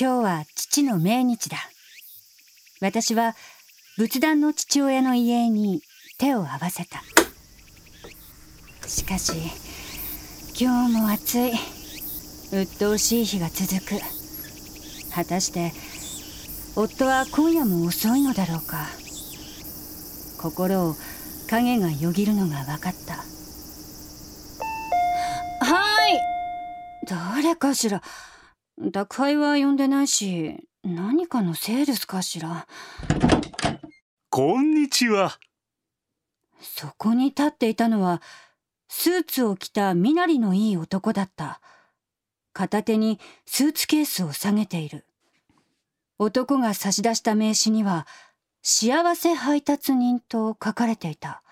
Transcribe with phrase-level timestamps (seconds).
[0.00, 1.56] 今日は父の命日だ。
[2.80, 3.34] 私は
[3.96, 5.82] 仏壇の父親の家に
[6.18, 7.02] 手を合わせた。
[8.86, 9.32] しかし、
[10.56, 11.52] 今日も暑い。
[12.52, 14.00] 鬱陶しい日が続く。
[15.12, 15.72] 果たして、
[16.76, 18.86] 夫は今夜も遅いのだろうか。
[20.40, 20.94] 心を
[21.50, 23.14] 影がよぎるのが分かった。
[25.64, 26.20] はい。
[27.04, 28.00] 誰かしら。
[28.80, 32.68] 宅配は呼んでないし、何かのセールスかしら？
[34.30, 35.36] こんにちは。
[36.60, 38.22] そこに立っていたのは、
[38.88, 41.60] スーツを着た身なりのいい男だった。
[42.52, 45.04] 片手にスーツケースを下げている。
[46.18, 48.06] 男が差し出した名刺には、
[48.62, 51.42] 幸せ配達人と書かれていた。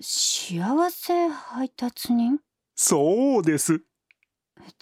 [0.00, 2.38] 幸せ配達人？
[2.76, 3.82] そうです。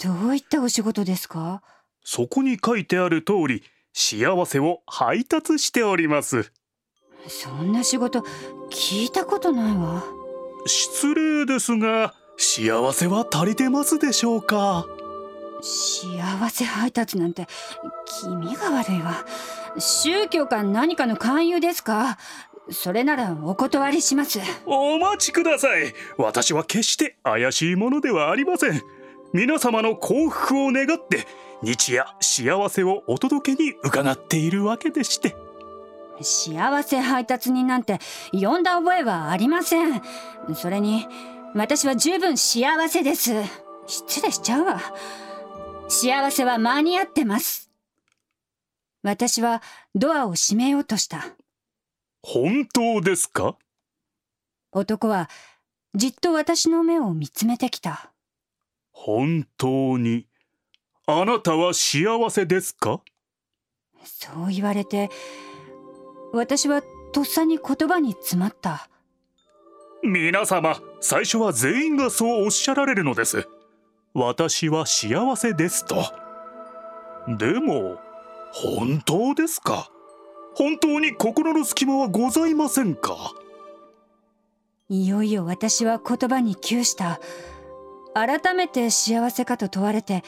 [0.02, 1.62] どういったお仕事ですか？
[2.04, 6.52] そこに書いてある通り、幸せを配達しております。
[7.28, 8.20] そんな仕事
[8.70, 10.02] 聞いたことないわ。
[10.66, 14.86] 失礼ですが、幸せは足りてますでしょうか？
[15.60, 17.46] 幸せ配達なんて
[18.22, 19.24] 気味が悪いわ。
[19.78, 22.18] 宗教か何かの勧誘ですか？
[22.70, 24.40] それならお断りします。
[24.66, 25.94] お待ちください。
[26.16, 28.82] 私は決して怪しいものではありません。
[29.34, 31.26] 皆様の幸福を願って
[31.62, 35.34] 日夜幸せをお届けに伺っているわけでして。
[36.20, 37.98] 幸せ配達人なんて
[38.32, 40.02] 呼んだ覚えはありません。
[40.54, 41.06] それに
[41.54, 43.32] 私は十分幸せです。
[43.86, 44.80] 失礼しちゃうわ。
[45.88, 47.70] 幸せは間に合ってます。
[49.02, 49.62] 私は
[49.94, 51.24] ドアを閉めようとした。
[52.22, 53.56] 本当ですか？
[54.72, 55.30] 男は
[55.94, 58.11] じっと私の目を見つめてきた
[58.92, 60.26] 本当に
[61.06, 63.00] あなたは幸せですか？
[64.04, 65.10] そう言われて
[66.32, 68.88] 私はとっさに言葉に詰まった。
[70.02, 73.48] 皆様最初は全員がそうおっしゃられるのです。
[74.14, 75.96] 私は幸せですと。
[77.38, 77.98] でも
[78.52, 79.90] 本当ですか？
[80.54, 83.32] 本当に心の隙間はございませんか？
[84.88, 87.20] いよいよ私は言葉に窮した
[88.14, 90.22] 改めて幸せかと問われて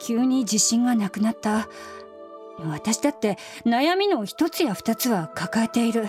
[0.00, 1.68] 急に自信がなくなった。
[2.58, 6.08] 私だって悩みの一つや二つは抱えている。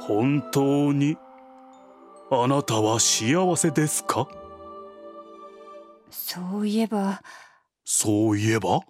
[0.00, 1.16] 本当に
[2.30, 4.26] あなたは幸せですか？
[6.10, 7.22] そういえば。
[7.84, 8.80] そういえば？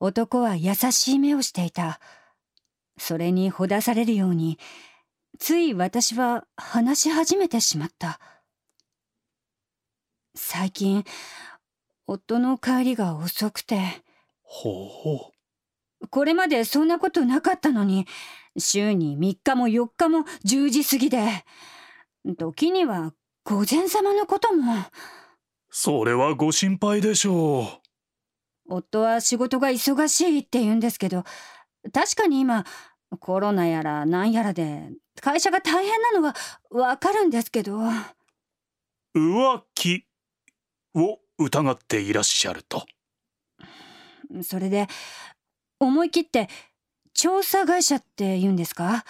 [0.00, 2.00] 男は優しい目をしていた。
[2.96, 4.58] それにほだされるように
[5.38, 8.20] つい私は話し始めてしまった。
[10.36, 11.04] 最近、
[12.06, 14.02] 夫の帰りが遅くて。
[14.42, 16.08] ほう。
[16.08, 18.06] これまでそんなことなかったのに、
[18.58, 21.44] 週に3日も4日も10時過ぎで、
[22.36, 23.12] 時には
[23.44, 24.74] 御前様のことも。
[25.70, 27.66] それはご心配でしょう。
[28.68, 31.24] 夫は仕事が忙しいって言うんですけど、
[31.92, 32.64] 確かに今、
[33.20, 34.90] コロナやらなんやらで
[35.20, 36.34] 会社が大変なのは
[36.70, 37.78] わかるんですけど。
[39.14, 40.06] 浮気
[40.94, 42.84] を疑っていらっしゃると。
[44.42, 44.88] それで
[45.80, 46.48] 思い切って
[47.12, 49.04] 調査会社って言うんですか？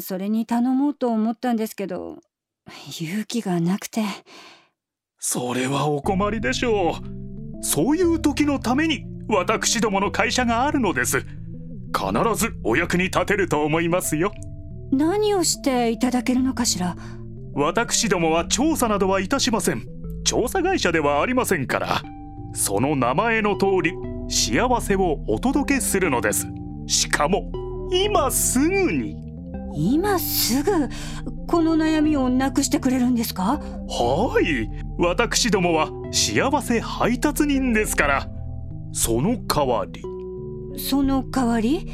[0.00, 2.18] それに頼もうと思ったんですけど
[3.00, 4.02] 勇気がなくて。
[5.18, 7.64] それはお困りでしょう。
[7.64, 11.18] そういう時のために私どもの会社があるのです。
[11.18, 11.26] 必
[12.36, 14.32] ずお役に立てると思いますよ。
[14.92, 16.96] 何をしていただけるのかしら？
[17.54, 19.86] 私どもは調査などはいたしません
[20.24, 22.02] 調査会社ではありませんから
[22.52, 23.94] その名前の通り
[24.28, 26.46] 幸せをお届けするのです。
[26.86, 27.50] しかも
[27.90, 29.16] 今すぐに。
[29.74, 30.88] 今すぐ
[31.46, 33.58] この悩みをなくしてくれるんですか？
[33.88, 34.68] はい。
[34.98, 38.28] 私どもは幸せ配達人ですから。
[38.92, 40.02] その代わり。
[40.78, 41.86] その代わり？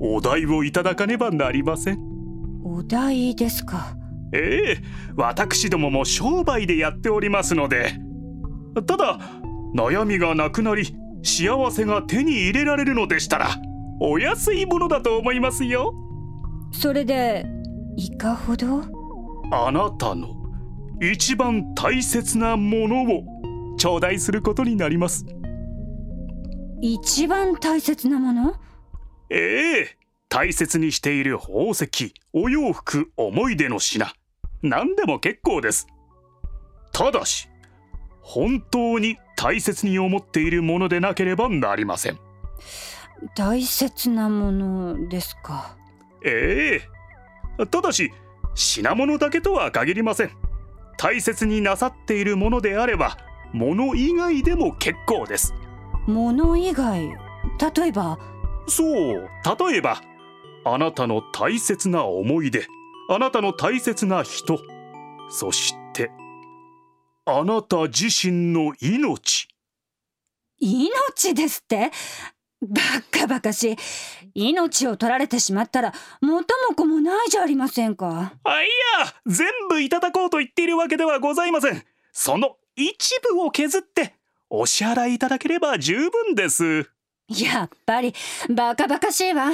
[0.00, 1.98] お代をいただかねばなりません。
[2.64, 3.97] お代ですか
[4.32, 4.82] ええ
[5.16, 7.92] 私どもも商売でやっておりますので。
[8.86, 9.18] ただ
[9.74, 13.48] 悩みがなくなり幸せが手に入れられるのでしたら
[14.00, 15.92] お安いものだと思いますよ。
[16.70, 17.44] それで
[17.96, 18.82] いかほど？
[19.50, 20.36] あなたの
[21.00, 23.24] 一番大切なものを
[23.78, 25.26] 頂戴することになります。
[26.80, 28.54] 一番大切なもの？
[29.30, 29.97] ええ
[30.30, 34.12] 大切にしている宝石お洋服思い出の品。
[34.62, 35.86] 何でも結構です。
[36.92, 37.48] ただし
[38.20, 42.18] 本当に大切に思っているものでなければなりません。
[43.34, 45.76] 大切なものですか？
[46.24, 46.82] え
[47.58, 47.66] え。
[47.66, 48.12] ただし
[48.54, 50.30] 品物だけとは限りません。
[50.98, 53.16] 大切になさっているものであれば
[53.52, 55.54] 物以外でも結構です。
[56.06, 57.16] 物以外？
[57.74, 58.18] 例えば？
[58.66, 59.28] そう
[59.70, 60.02] 例えば
[60.70, 62.66] あなたの大切な思い出。
[63.08, 64.58] あなたの大切な人。
[65.30, 66.10] そして
[67.24, 69.48] あなた自身の命。
[70.60, 71.90] 命ですって？
[72.60, 73.76] バカバカしい。
[74.34, 78.34] 命を取られてしまったら元も子もないじゃありませんか。
[78.44, 81.82] あいや全部いただこうと言っているわけではございません。
[82.12, 84.14] その一部を削って
[84.50, 86.90] お支払いいただければ十分です。
[87.28, 88.12] やっぱり
[88.50, 89.50] バカバカしいわ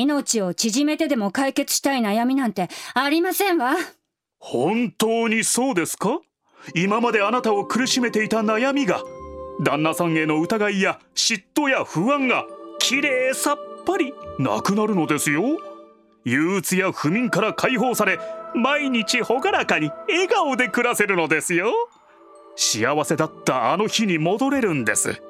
[0.00, 3.74] 命を縮めてでも解決したい悩みなんてありませんわ。
[4.38, 6.20] 本当にそうですか？
[6.74, 9.02] 今まであなたを苦しめていた悩みが
[9.62, 12.46] 旦那さんへの疑いや嫉妬や不安が
[12.78, 15.42] きれいさっぱりなくなるのですよ。
[16.24, 18.18] 憂鬱や不眠から解放され
[18.54, 21.72] 毎日朗らかに笑顔で暮らせるのですよ。
[22.54, 25.22] 幸せだったあの日に戻れるんです。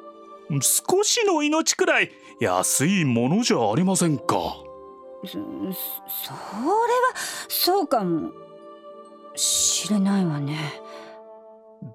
[0.61, 2.11] 少しの命くらい
[2.41, 4.57] 安いものじゃありませんか？
[5.25, 5.73] そそれは
[7.49, 8.33] そうかも
[9.37, 10.59] しれないわね。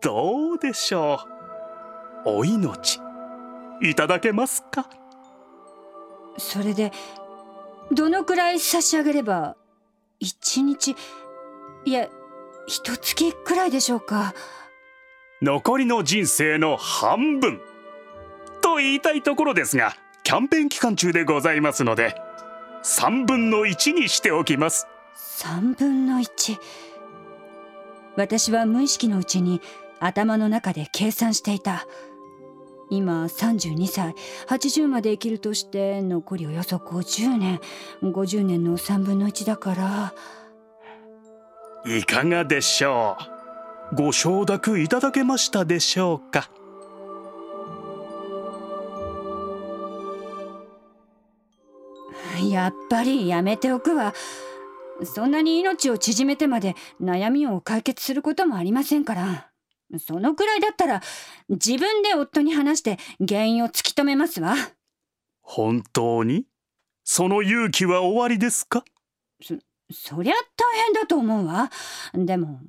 [0.02, 1.20] どうでしょ
[2.26, 2.30] う？
[2.30, 3.00] お命
[3.82, 4.90] いただけますか？
[6.38, 6.92] それで
[7.92, 9.56] どのくらい差し上げれば
[10.20, 10.96] 一日
[11.86, 12.08] いや
[12.66, 14.34] 一月くらいでしょうか？
[15.42, 17.62] 残りの人生の半分
[18.78, 22.16] と言いたいところですがキャンペーン期間中でございますので
[22.84, 24.86] 3分の1にしておきます。
[25.40, 26.58] 3分の1
[28.18, 29.62] 私は無意識のうちに
[30.00, 31.88] 頭の中で計算していた。
[32.92, 34.14] 今32歳。
[34.48, 37.60] 80まで生きるとして残りおよそ50年。
[38.04, 40.14] 50年の3分の1だから。
[41.86, 43.18] いかがでしょ
[43.92, 43.96] う？
[43.96, 46.52] ご承諾いただけましたでしょうか？
[52.68, 54.14] やっぱりやめておくわ。
[55.06, 59.50] そんなに命を縮めてまで悩みを解決することもありませんから。
[60.00, 61.02] そのくらいだったら
[61.48, 64.54] 自分で夫に話して原因を突き止めますわ。
[65.42, 66.44] 本当に？
[67.06, 68.84] その勇気は終わりですか？
[69.42, 69.56] そ
[69.90, 71.72] そりゃ大変だと思うわ。
[72.14, 72.60] でも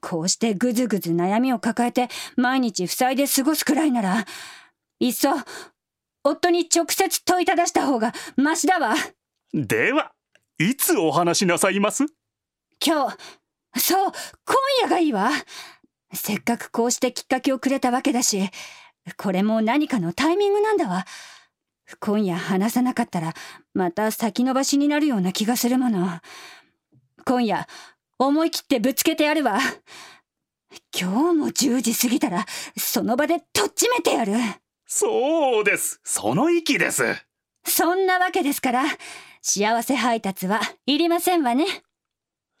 [0.00, 4.24] こうしてぐずぐず悩みを抱えて毎日塞いで過ごすくらいなら
[4.98, 5.28] いっそ
[6.24, 8.94] 夫に直接問いただした方がマシだわ
[9.54, 10.12] では
[10.58, 12.06] いつお話しなさいます？
[12.84, 13.16] 今日
[13.78, 14.12] そう
[14.46, 15.30] 今夜がいいわ。
[16.14, 18.48] せっかくこうしてきっかけをくれたわけだし
[19.18, 21.04] これも何かのタイミングなんだわ。
[22.00, 23.34] 今夜話さなかったら
[23.74, 26.08] また先延ばしになるような気がするもの。
[27.26, 27.66] 今夜
[28.18, 29.58] 思い切ってぶつけてやるわ。
[30.98, 32.46] 今日も10時過ぎたら
[32.78, 34.32] その場でとっちめてやる。
[34.86, 36.00] そうです。
[36.04, 37.04] その意気です。
[37.66, 38.84] そんなわけですから
[39.44, 41.66] 幸せ配達はいりませんわね。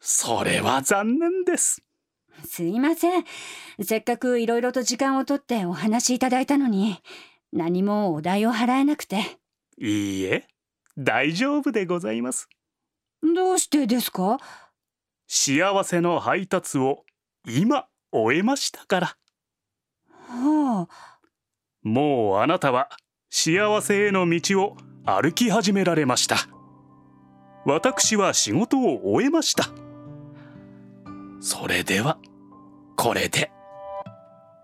[0.00, 1.80] それは残念です。
[2.44, 3.24] すいません。
[3.80, 6.98] せっかくいろいろと時間をとってお話しいただいたのに
[7.52, 9.38] 何もお代を払えなくて。
[9.78, 10.48] いいえ
[10.98, 12.48] 大丈夫でございます。
[13.22, 14.40] どうしてですか？
[15.28, 17.04] 幸せの配達を
[17.46, 19.16] 今終えましたから。
[20.08, 21.18] はあ。
[21.82, 22.88] もうあなたは
[23.30, 26.36] 幸せへの道を歩き始められました
[27.64, 29.68] 私は仕事を終えました。
[31.40, 32.18] それでは
[32.96, 33.50] これで。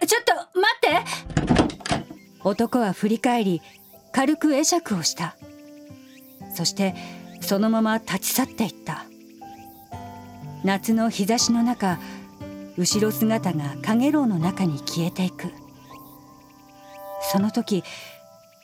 [0.06, 2.08] ちょっと待って。
[2.42, 3.62] 男は振り返り
[4.12, 5.36] 軽く会釈をした。
[6.54, 6.94] そして
[7.40, 9.04] そのまま立ち去っていった。
[10.64, 11.98] 夏の日差しの中
[12.76, 15.52] 後ろ姿が陽炎の中に消えていく。
[17.30, 17.84] その時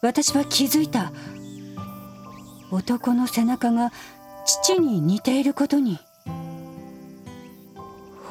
[0.02, 1.12] 私は気づいた。
[2.70, 3.92] 男の背中が
[4.44, 5.98] 父に似ていることに。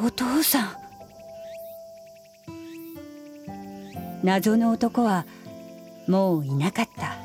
[0.06, 0.70] お父さん。
[4.24, 5.26] 謎の男は
[6.08, 7.18] もういなかった。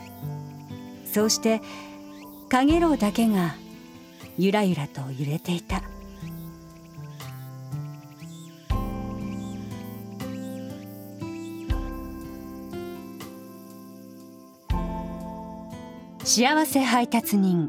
[1.04, 1.60] そうして
[2.48, 3.56] かげろうだけが
[4.38, 5.82] ゆらゆらと揺れていた。
[16.24, 17.68] 幸せ配達人。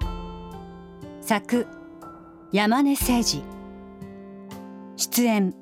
[1.38, 1.63] 作
[2.51, 3.43] 山根誠二
[4.98, 5.53] 出演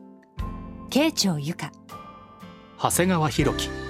[0.90, 1.70] 慶長由香。
[2.80, 3.87] 長谷川博樹。